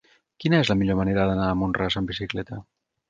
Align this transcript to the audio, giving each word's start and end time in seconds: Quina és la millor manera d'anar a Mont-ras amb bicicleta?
Quina 0.43 0.61
és 0.63 0.71
la 0.71 0.75
millor 0.79 0.97
manera 0.99 1.25
d'anar 1.31 1.49
a 1.51 1.59
Mont-ras 1.59 1.99
amb 2.01 2.11
bicicleta? 2.13 2.59